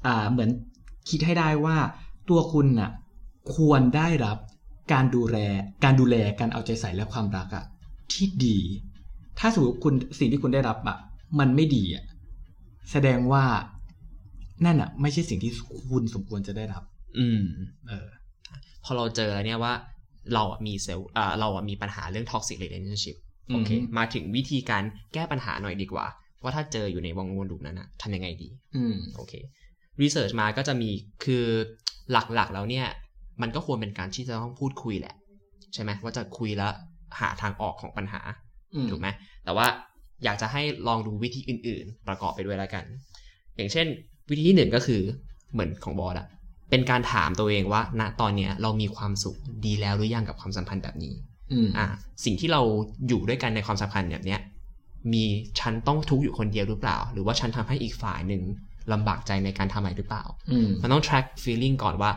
[0.07, 0.51] อ่าเหมือน
[1.11, 1.77] คิดให้ได้ว่า
[2.29, 2.90] ตัวคุณน่ะ
[3.55, 4.38] ควรได้รับ
[4.93, 5.37] การดูแล
[5.85, 7.64] การดูแลการเอาใจใส่และความรักอะ
[8.12, 8.59] ที่ดี
[9.38, 10.97] ถ้าสมมติคุณสิ่งที่คุณได้รับอะ
[11.38, 12.05] มันไม่ดีอะ
[12.93, 13.45] แสดงว่า
[14.64, 15.53] นั่นอะไม่ใช่สิ่งที่
[15.90, 16.83] คุณสมควรจะได้รับ
[17.19, 17.43] อืม
[17.88, 18.07] เออ
[18.85, 19.73] พอเราเจอแล้วเนี่ยว่า
[20.35, 23.17] เราอะมีเซลล์อ่าเราอะมีปัญหาเรื่อง toxic relationship
[23.53, 24.83] โอเคอือฮึมาถึงวิธีการ
[25.14, 26.07] แก้ปัญหาหน่อยดีกว่า
[26.43, 29.33] ว่าถ้าเจออยู่ในวงวน loop นั้นนะทำยังไงดี อืม โอเค
[30.03, 30.90] research มาก็จะมี
[31.24, 31.44] คือ
[32.12, 32.87] หลักๆแล้วเนี่ย
[33.42, 35.14] มันก็ควรเป็นการที่จะต้องพูดคุยแหละ
[35.74, 36.72] ใช่ไหมว่าจะคุยแล้ว
[37.20, 38.20] หาทางออกของปัญหา
[38.74, 39.09] อืมถูกไหม
[39.44, 39.66] แต่ว่า
[40.24, 42.85] อยากจะให้ลองดูวิธีอื่น ๆ ประกอบไปด้วยแล้วกัน
[43.57, 43.87] อย่างเช่น
[44.30, 45.00] วิธีที่หนึ่งก็คือ
[45.52, 46.26] เหมือนของบอสอะ
[46.70, 51.14] เป็นการถามตัวเองว่า ณตอนเนี้ยเรามีความสุขดีแล้วหรือยังกับความสัมพันธ์แบบนี้
[51.52, 51.87] อืมอะ
[52.24, 52.62] สิ่งที่เรา
[53.09, 54.40] อยู่ด้วยกันในความสัมพันธ์แบบเนี้ย
[55.12, 55.24] มี
[55.61, 58.42] ฉันต้องทุกข์อยู่คนเดียวหรือเปล่า หรือว่าฉันทำให้อีกฝ่ายหนึ่ง
[58.92, 62.11] ลำบากใจในการทำอะไรหรือเปล่าอืมมันต้อง track feeling ก่อนว่า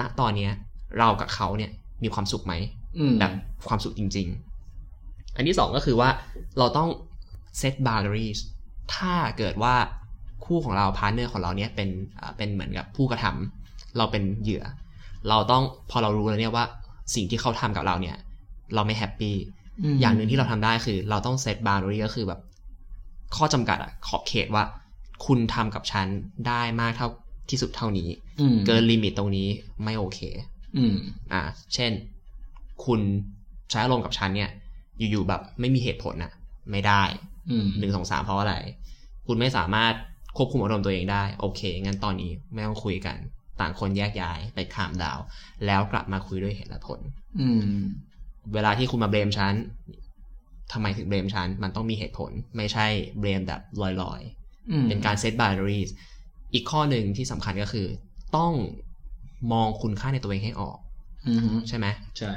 [0.00, 0.52] ณตอนเนี้ย
[0.98, 1.70] เรากับเขาเนี่ย
[2.02, 2.54] มีความสุขไหม
[2.98, 3.32] อืมแบบ
[3.68, 4.26] ความสุขจริง
[4.82, 6.08] ๆ อันที่สองก็คือว่า
[6.58, 6.88] เราต้อง
[7.60, 8.40] set boundaries
[8.94, 9.74] ถ้าเกิดว่า
[10.44, 14.64] คู่ของเรา partner ของเราเนี่ยเป็นอ่าเป็นเหมือนกับผู้กระทำเราเป็นเหยื่อ
[15.28, 16.64] เราต้องพอเรารู้แล้วเนี่ยว่า
[17.14, 18.16] สิ่งที่เขาทำกับเราเนี่ย
[18.74, 22.40] เราไม่ happy อย่างหนึ่งที่เราทำได้คือ เราต้อง set boundary ก็คือแบบ
[23.36, 24.64] ข้อจำกัดอะขอบเขตว่า
[25.26, 26.06] คุณทำกับฉัน
[26.48, 27.08] ได้มากเท่า
[27.50, 28.08] ที่สุดเท่านี้
[28.40, 29.48] อืมเกินลิมิตตรงนี้
[29.84, 30.18] ไม่โอเค
[30.76, 30.96] อืม
[31.32, 31.42] อ่า
[31.74, 31.92] เช่น
[32.84, 33.00] คุณ
[33.70, 34.50] ใช้อารมณ์กับฉันเนี่ย
[34.98, 36.32] อยู่ๆแบบไม่มีเหตุผลนะ
[36.70, 37.02] ไม่ได้
[37.50, 38.56] อืมหนึ่งสองสามเพราะอะไร
[39.26, 39.94] คุณไม่สามารถ
[40.36, 43.16] ควบคุมอารมณ์ตัวเองได้ โอเค งั้นตอนนี้ไม่ต้องคุยกัน
[43.60, 45.18] ต่างคนแยกย้ายไปขามดาว
[45.66, 47.00] แล้วกลับมาคุยด้วยเหตุและผล
[47.40, 47.64] อืม
[48.54, 49.54] เวลาที่คุณมาเบรมฉัน
[50.72, 52.86] ทำไมถึงเบรมฉัน มันต้องมีเหตุผล ไม่ใช่
[53.18, 54.45] เบรมแบบลอยอืมๆ
[54.88, 55.88] เป็นการเซตบา u รี s
[56.54, 57.86] อีกข้อหนึ่งที่สำคัญก็คือ
[58.36, 58.52] ต้อง
[59.52, 60.76] มองคุณค่าในตัวเองให้ออก
[61.26, 61.86] อืมใช่ไหม
[62.18, 62.32] ใช่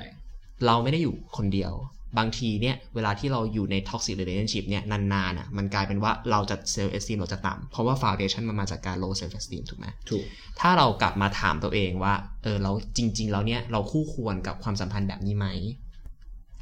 [0.65, 1.73] เราไม่ได้อยู่คนเดียว
[2.17, 10.25] บางทีเนี่ย เวลาที่เราอยู่ใน toxic relationship เนี่ยนานๆอะมันกลายเป็นว่าเราจะ self esteem เราจะต่ำเพราะว่า foundation มันมาจากการ low self esteem ถูกไหมถูก
[10.59, 12.13] ถ้าเรากลับมาถามตัวเองว่า
[12.43, 15.47] เออเราจริง ๆ แล้วเนี่ยเราคู่ควรกับความสัมพันธ์แบบนี้ไหม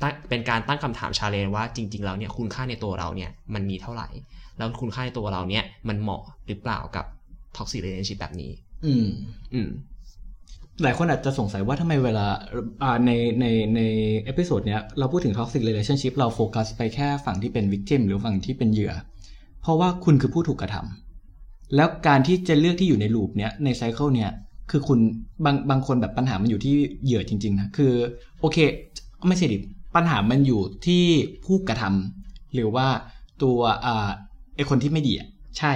[0.02, 4.08] ตั้งเป็นการตั้งคำถาม challenge ว่าจริง ๆ แล้วเนี่ยคุณค่าในตัวเราเนี่ยมันมีเท่าไหร่
[4.58, 7.06] แล้วคุณค่าในตัวเราเนี่ยมันเหมาะหรือเปล่ากับ
[7.56, 8.52] toxic relationship แบบนี้
[8.86, 9.08] อืม
[9.54, 9.70] อืม
[10.84, 12.26] หลายคนอาจจะสงสัยว่าทำไมเวลา
[12.84, 13.82] อ่าในในใน
[14.26, 18.94] episode เนี้ยเราพูดถึง toxic relationship เราโฟกัสไปแค่ฝั่งที่เป็น victim หรือฝั่งที่เป็นเหยื่อ
[19.62, 24.32] เพราะว่าคุณคือผู้ถูกกระทำแล้วการที่จะเลือกที่อยู่ใน loop เนี้ยใน cycle เนี้ย
[24.72, 25.00] คือคุณ
[25.46, 27.94] บางบางคนแบบปัญหามันอยู่ที่เหยื่อจริงๆนะคือ
[28.42, 28.58] โอเค
[29.28, 29.58] ไม่ใช่ดิ
[29.96, 31.04] ปัญหามันอยู่ที่
[31.46, 32.88] ผู้กระทำหรือว่า
[33.44, 34.10] ตัวอ่า
[34.58, 35.28] ไอคนที่ไม่ดีอะ
[35.60, 35.74] ใช่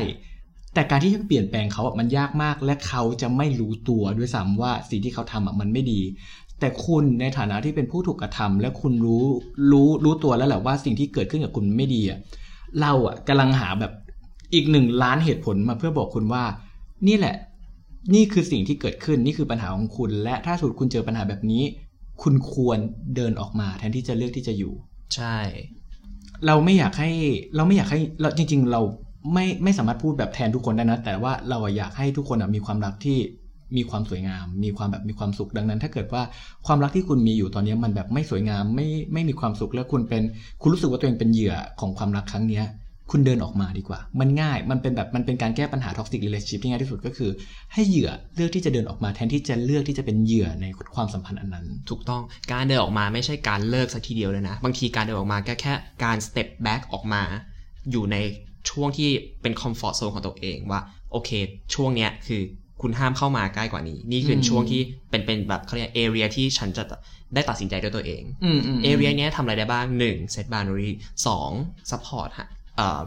[0.74, 6.02] แต่การที่จะเปลี่ยนแปลงเขาอะมันยากมาก และเขาจะไม่รู้ตัวด้วยซ้ำว่าสิ่งที่เขาทำอะมันไม่ดี
[6.60, 9.26] แต่คุณในฐานะที่เป็นผู้ถูกกระทำและคุณรู้
[9.72, 12.20] รู้รู้ตัวแล้วแหละว่าสิ่งที่เกิดขึ้นกับคุณไม่ดีอะ
[12.82, 13.92] เราอะกำลังหาแบบ
[14.54, 16.44] อีกหนึ่งล้านเหตุผลมาเพื่อบอกคุณว่า
[17.08, 17.36] นี่แหละ
[18.14, 21.64] นี่คือสิ่งที่เกิดขึ้นนี่คือปัญหาของคุณ และถ้าสุดคุณเจอปัญหาแบบนี้
[22.22, 22.78] คุณควร
[23.16, 24.74] เดินออกมาแทนที่จะเลือกที่จะอยู่
[25.16, 25.38] ใช่
[26.48, 27.12] เราไม่อยากให้
[27.56, 28.82] เราไม่อยากให้เราจริง ๆ เรา
[29.34, 33.18] ไม่ไม่สามารถพูดแบบแทนทุกคนได้นะ แต่ว่าเราอยากให้ทุกคนมีความรักที่
[33.78, 36.24] มีความสวยงาม มีความแบบมีความสุขดังนั้น ถ้าเกิดว่า
[36.66, 40.24] ความรักที่คุณมีอยู่ตอนนี้มันแบบไม่สวยงามไม่ไม่มีความสุขแล้วคุณเป็น
[40.62, 42.66] คุณรู้สึกว่าตัวเองเป็นเหยื่อของความรักครั้งเนี้ย
[43.12, 47.32] คุณเดินออกมาดีกว่า มันง่าย มันเป็นแบบ มันเป็นการแก้ปัญหา toxic relationship ที่ง่ายที่สุดก็คือ
[47.74, 52.22] ให้เหยื่อเลือกที่จะเดินออกมาแทนที่จะเลือกที่จะเป็นเหยื่อในความสัมพันธ์อันนั้น ถูกต้อง
[52.52, 57.22] การเดินออกมาไม่ใช่การเลิกสักทีเดียวเลยนะ บางทีการเดินออกมาก็แค่การ step back ออกมา
[57.92, 58.18] อยู่ใน
[58.70, 59.10] ช่วงที่
[59.42, 61.30] เป็น comfort zone ของตัวเองว่า โอเค
[61.74, 62.42] ช่วงเนี้ยคือ
[62.82, 66.84] คุณห้ามเข้ามาใกล้กว่านี้ นี่คืออมช่วงที่เป็นเป็นแบบเขาเรียก area ที่ฉันจะ
[67.34, 70.34] ได้ตัดสินใจด้วยตัวเองอืมอืมเอเรียเนี้ยทำอะไรได้บ้าง 1.
[70.34, 70.92] set boundary
[71.40, 71.92] 2.
[71.92, 72.61] support หาเอ่อ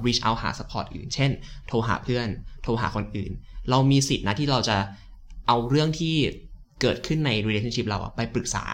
[0.05, 1.31] reach out หา support อื่น เช่น
[1.69, 2.29] โทรหาเพื่อน
[2.63, 3.33] โทรหาคนอื่น
[3.71, 4.77] เรามีสิทธินะที่เราจะ
[5.47, 6.17] เอาเรื่องที่
[6.81, 8.65] เกิดขึ้นใน relationship เราอะไปปรึกษา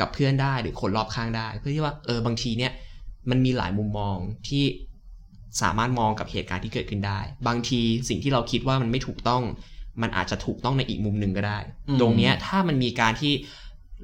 [0.00, 2.72] กับเพื่อนได้หรือคนรอบข้างได้ เพื่อที่ว่าเออบางทีเนี่ย
[3.30, 4.16] มันมีหลายมุมมอง
[4.48, 4.64] ที่
[5.62, 9.42] สามารถมองกับเหตุการณ์ที่เกิดขึ้นได้ บางทีสิ่งที่เราคิดว่ามันไม่ถูกต้อง
[10.02, 11.58] มันอาจจะถูกต้องในอีกมุมหนึ่งก็ได้
[12.00, 13.32] ตรงเนี้ยถ้ามันมีการที่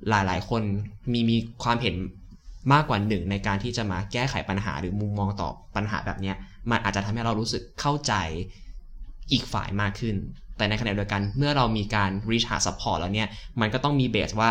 [0.08, 0.62] หลายๆ คน
[1.12, 1.96] มีมีความเห็น
[2.72, 6.36] มากกว่าหนึ่งในการที่จะมาแก้ไขปัญหาหรือมุมมองต่อปัญหาแบบเนี้ย
[6.70, 8.12] มันอาจจะทำให้เรารู้สึกเข้าใจ
[9.32, 10.16] อีกฝ่ายมากขึ้น
[10.56, 13.28] แต่ในขณะเดียวกันเมื่อเรามีการ reach หา support แล้วเนี่ย
[13.60, 14.50] มันก็ต้องมีเบสว่า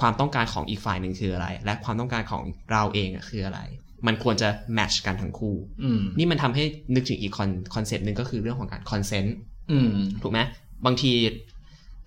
[0.00, 3.60] ความต้องการของอีกฝ่ายหนึ่งคืออะไร และความต้องการของเราเองอะคืออะไร
[4.06, 4.48] มันควรจะ
[4.78, 7.32] match กันทั้งคู่อืมนี่มันทำให้นึกถึงอีก
[7.74, 9.30] คอนเซปต์หนึ่งก็คือเรื่องของการ consent
[9.72, 9.90] อืม
[10.22, 10.40] ถูกไหม
[10.86, 11.12] บางที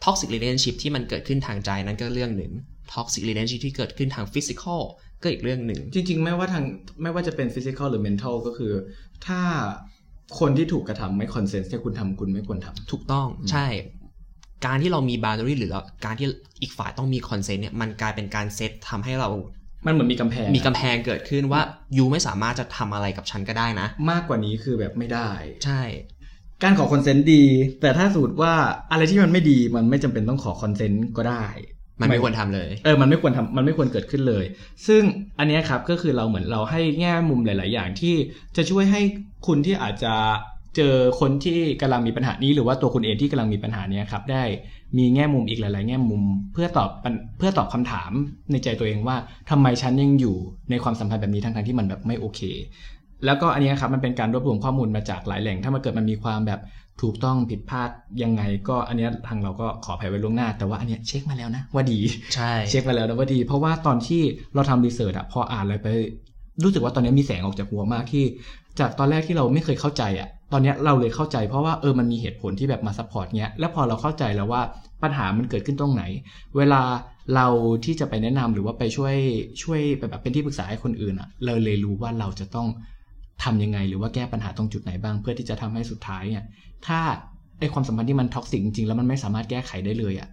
[0.03, 2.51] toxic relationship ที่มันเกิดขึ้นทางใจนั้นก็เรื่องหนึ่ง
[2.93, 4.81] toxic relationship ที่เกิดขึ้นทาง physical
[5.14, 6.63] ก็อี กเรื่องหนึ่ง จริง ๆ ไม่ว่าทาง
[7.01, 8.71] ไม่ว่าจะเป็น physical หรือ mental ก็คือ
[9.27, 9.39] ถ้า
[10.39, 13.67] คนที่ถูกกระทำไม่ consent เนี่ยคุณทำคุณไม่ควรทำถูกต้องใช่
[14.65, 16.27] การที่เรามี boundary หรือการที่
[16.61, 19.29] อีกฝ่ายต้องมี consent เนี่ยมันกลายเป็นการเซตทำให้เรา
[19.85, 21.61] มันเหมือนมีกำแพง มีกำแพงเกิดขึ้นว่า
[21.97, 25.29] ยูไม่สามารถจะทำอะไรกับฉันก็ได้นะ มากกว่านี้คือแบบไม่ได้
[25.65, 25.81] ใช่
[26.63, 27.43] การขอ consent ดี
[27.81, 28.53] แต่ถ้าสมมติว่า
[28.91, 31.45] อะไรที่มันไม่ดีมันไม่จำเป็นต้องขอ consent ก็ได้
[32.01, 34.45] มันไม่ควรทำเลย เออ มันไม่ควรทำมันไม่ควรเกิดขึ้นเลย
[34.87, 35.03] ซึ่ง
[35.39, 38.15] อันเนี้ยครับก็คือเราเหมือนเราให้แง่มุมหลาย ๆ อย่างที่
[38.55, 39.01] จะช่วยให้
[39.47, 40.13] คุณที่อาจจะ
[40.75, 44.43] เจอคนที่กำลังมีปัญหานี้ หรือว่าตัวคุณเองที่กำลังมีปัญหาเนี้ยครับ ได้
[44.97, 48.11] มีแง่มุมอีกหลาย ๆ แง่มุม เพื่อตอบปัญเพื่อตอบคำถาม
[48.51, 49.15] ในใจตัวเองว่า
[49.49, 50.35] ทำไมฉันยังอยู่
[50.69, 52.41] ในความสัมพันธ์แบบนี้ทั้ง ๆ ที่มันแบบไม่โอเค
[53.25, 56.59] แล้วก็อันเนี้ยครับมันเป็นการรวบรวมข้อมูลมาจากหลายแหล่ง ถ้ามันเกิดมันมีความแบบ
[57.01, 57.89] ถูกต้องผิดพลาด
[58.23, 61.99] ยังไงก็อันเนี้ยทางเราก็ขออภัยไว้ล่วงหน้า แต่ว่าอันเนี้ยเช็คมาแล้วนะว่าดี
[62.35, 64.21] ใช่เช็คมาแล้วนะว่าดี เพราะว่าตอนที่
[64.55, 65.87] เราทำ research อะพออ่านอะไรไป
[66.63, 68.25] รู้สึกว่าตอนนี้มีแสงออกจากหัวมากที่
[68.79, 74.61] จากตอนแรกที่เราไม่เคยเข้าใจอะตอนเนี้ยเราเลยเข้าใจเพราะว่าเออมันมีเหตุผลที่แบบมา support เนี้ยแล้วพอเราเข้าใจแล้วว่า
[75.03, 76.03] ปัญหามันเกิดขึ้นตรงไหน
[76.57, 76.81] เวลา
[77.35, 77.47] เรา
[77.85, 79.15] ที่จะไปแนะนำหรือว่าไปช่วย
[79.63, 82.67] ช่วยไปแบบเป็นที่ปรึกษาให้คนอื่นอะเราเลยรู้ว่าเราจะต้อง
[83.43, 86.43] ทำยังไงหรือว่าแก้ปัญหาตรงจุดไหนบ้าง เพื่อที่จะทำให้สุดท้ายเนี่ย
[86.87, 86.99] ถ้า
[87.59, 90.29] ไอความสัมพันธ์ที่มัน toxic จริงๆแล้วมันไม่สามารถแก้ไขได้เลยอะ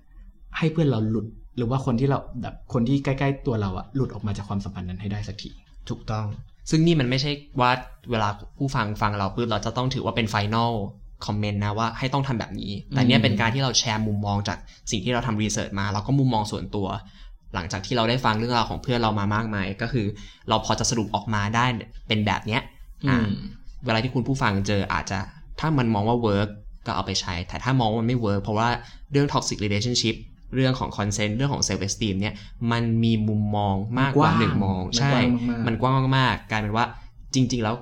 [0.58, 5.50] ให้เพื่อนเราหลุดหรือว่าคนที่เราแบบคนที่ใกล้ ๆ ตัวเราอะหลุดออกมาจากความสัมพันธ์นั้นให้ได้สักที
[5.88, 6.26] ถูกต้อง
[6.70, 7.70] ซึ่งนี่มันไม่ใช่ว่า
[8.10, 10.72] เวลาผู้ฟังฟังเราปุ๊บเราจะต้องถือว่าเป็น final
[11.26, 14.58] คอมเมนต์นะว่าให้ต้องทำแบบนี้ แต่เนี่ยเป็นการที่เราแชร์มุมมองจาก
[14.90, 16.88] สิ่งที่เราทำ research มา แล้วก็มุมมองส่วนตัว
[17.54, 20.06] หลังจากที่เราได้ฟังเรื่องราวของเพื่อนเรามามากมาย ก็คือ
[20.48, 21.64] เราพอจะสรุปออกมาได้
[22.08, 22.81] เป็นแบบเนี้ยอ่าอืม
[23.84, 25.18] เวลาที่คุณผู้ฟังเจออาจจะ
[25.60, 26.48] ถ้ามันมองว่า work
[26.86, 28.68] ก็เอาไปใช้ แต่ถ้ามองว่ามันไม่ work เพราะว่า
[29.12, 30.16] เรื่อง toxic relationship
[30.54, 32.34] เรื่องของ consent เรื่องของ self esteem เนี่ย
[32.70, 36.84] มันมีมุมมองมากกว่าหนึ่งมองมันใช่กว้างมากๆมันกว้างมากๆกลายเป็นว่า
[37.34, 37.74] จริง ๆ แล้ว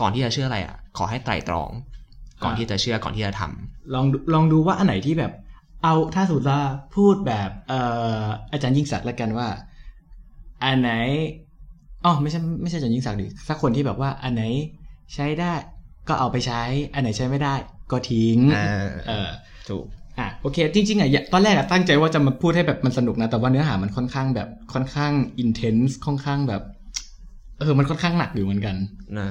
[0.00, 1.70] ก่อนที่จะเชื่ออะไรอะ ขอให้ไตร่ตรอง
[2.44, 5.32] ก่อนที่จะเชื่อก่อนที่จะทำลองดูลองดูว่าอันไหนที่แบบ
[5.82, 6.60] เอาถ้าสมมติว่า
[6.94, 7.80] พูดแบบเอ่
[8.20, 9.48] ออาจารย์ยิ่งศักดิ์ละกันว่า
[10.64, 10.90] อันไหน
[12.04, 14.42] อ๋อไม่ใช่ไม่ใช่อาจารย์ยิ่งศักดิ์ดิสักคนที่แบบว่าอันไหน
[15.14, 15.52] ใช้ได้
[16.08, 16.62] ก็เอาไปใช้
[16.94, 17.54] อันไหนใช้ไม่ได้
[17.90, 19.28] ก็ทิ้งเออเออ
[19.68, 19.84] ถูก
[20.18, 26.62] อะโอเค จริงๆอะอย่าตอนแรกอะตั้งใจว่าจะมาพูดให้แบบมันสนุกนะ แต่ว่าเนื้อหามันค่อนข้างแบบค่อนข้างอินเทนส์ค่อนข้างแบบ
[27.60, 28.76] เออ มันค่อนข้างหนักอยู่เหมือนกัน
[29.18, 29.28] นะ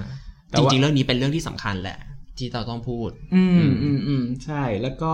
[0.49, 1.97] แต่จว่าริงๆเรื่องนี้เป็นเรื่องที่สำคัญแหละ
[2.39, 5.13] ที่เราต้องพูด อือืมมอืมอืมใช่ แล้วก็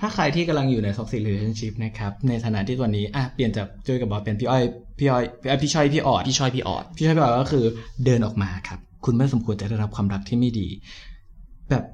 [0.00, 4.62] ถ้าใครที่กำลังอยู่ใน toxic relationship นะครับ ในฐานะที่ตอนนี้ อะ เปลี่ยนจากเจอกับบอสเป็นพี่อ้อย
[4.98, 7.64] พี่อ้อยพี่อ้อยพี่ชอย พี่ออด พี่ชอย พี่ออด พี่ชอย พี่ออดก็คือ
[8.04, 10.68] เดินออกมาครับ คุณไม่สมควรจะได้รับความรักที่ไม่ดี
[11.70, 11.84] แบบ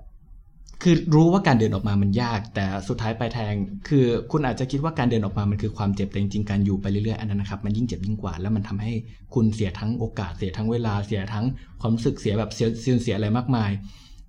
[0.83, 3.55] คือรู้ว่าการเดินออกมามันยาก แต่สุดท้ายปลายทาง
[3.89, 8.93] คือคุณอาจจะคิดว่าการเดินออกมามันคือความเจ็บแต่จริงๆการอยู่ไปเรื่อยๆอันนั้นนะครับมันยิ่งเจ็บยิ่งกว่าแล้วมันทำให้
[9.35, 11.45] คุณเสียทั้งโอกาสเสียทั้งเวลาเสียทั้ง
[11.81, 13.71] ความรู้สึกเสียแบบเสียเสียเสียอะไรมากมาย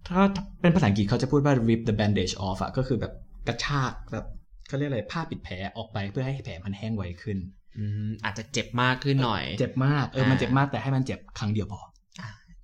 [0.07, 0.21] ถ้า
[0.61, 3.13] เป็นภาษาอังกฤษเขาจะพูดว่า rip the bandage off อะก็คือแบบ
[3.47, 4.25] กระชากแบบ
[4.67, 7.37] เขาเรียกอะไรผ้าปิดแผลออกไปเพื่อให้แผลมันแห้งไวขึ้น
[7.77, 11.81] อืมอาจจะเจ็บมากขึ้นหน่อย เจ็บมากเออมันเจ็บมากแต่ให้มันเจ็บครั้งเดียวพอ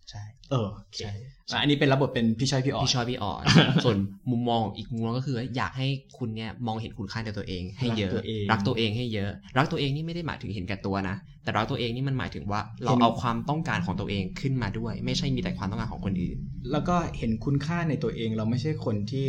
[0.10, 1.14] ใช่เออโอเคใช่
[1.52, 3.44] อะอันนี้เป็นระบบเป็นพี่ชายพี่ออดพี่ชอยพี่ออด
[3.86, 3.98] ส่วน
[4.32, 16.38] มุมมองอีกมุมมองก็คืออยากให้คุณเนี่ยมองเห็นคุณค่าในตัวเอง ให้เยอะรักตัวเองรักตัวเองให้เยอะ รักตัวเองนี่ไม่ได้หมายถึงเห็นแก่ตัวนะ แต่รักตัวเองนี่มันหมายถึงว่า เราเห็นเอาความต้องการของตัวเองขึ้นมาด้วย ไม่ใช่มีแต่ความต้องการของคนอื่น
[16.72, 19.28] แล้วก็เห็นคุณค่าในตัวเองเราไม่ใช่คนที่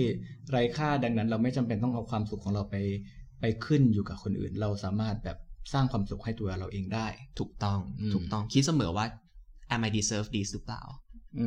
[0.51, 2.77] ไร้ค่าดังนั้น เราไม่จำเป็นต้องเอาความสุขของเราไป
[3.41, 5.39] ไปขึ้นอยู่กับคนอื่น เราสามารถแบบ
[5.73, 7.07] สร้างความสุขให้ตัวเราเองได้
[7.39, 9.05] ถูกต้องอืมถูกต้องคิดเสมอว่า
[9.75, 10.83] am I deserve this หรือเปล่า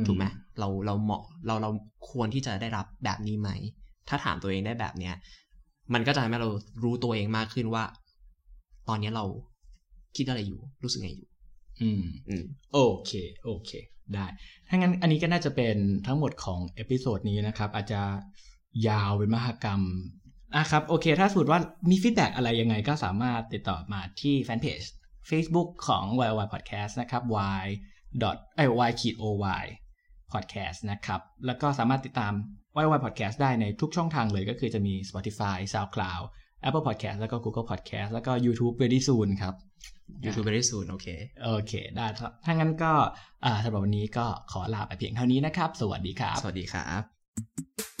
[0.06, 0.24] ถูกไหม
[0.58, 1.70] เราเราเหมาะเราเรา
[2.10, 3.50] ควรที่จะได้รับแบบนี้ไหม
[4.08, 5.14] ถ้าถามตัวเองได้แบบเนี้ย
[5.94, 6.50] มันก็จะทำให้เรา
[6.82, 7.84] รู้ตัวเองมากขึ้นว่า
[8.88, 9.24] ตอนนี้เรา
[10.16, 11.28] คิดอะไรอยู่ รู้สึกไงอยู่
[11.82, 13.12] อืมอืมโอเค
[13.44, 13.70] โอเค
[14.14, 14.26] ได้
[14.68, 18.02] ถ้างั้นอันนี้ก็น่าจะเป็นทั้งหมดของ episode นี้นะครับ อาจจะ
[18.88, 19.82] ยาวเป็นมหกรรม
[20.56, 24.80] อะครับ โอเค ถ้าสมมติว่ามี feedback อะไรยังไงก็สามารถติดต่อมาที่แฟนเพจ
[25.30, 27.70] Facebook ของ y y Podcast นะครับ y dot เอ้ย
[28.88, 29.24] y ขีด o
[29.62, 29.64] y
[30.32, 32.32] podcast นะครับ แล้วก็สามารถติดตาม
[32.82, 36.24] y y Podcast ได้ในทุกช่องทางเลยก็คือจะมี Spotify SoundCloud
[36.66, 39.54] Apple Podcast แล้วก็ Google Podcast แล้วก็ YouTube Ready Soon ครับ
[40.24, 41.06] YouTube very soon โอเค
[41.44, 42.92] โอเค ได้ครับถ้างั้นก็
[43.44, 47.91] อ่าสำหรับวันนี้ก็ขอลาไปเพียงเท่านี้นะครับ สวัสดีครับ สวัสดีครับ